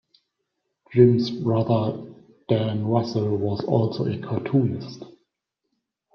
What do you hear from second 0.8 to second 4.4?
Jim's brother Dan Russell was also a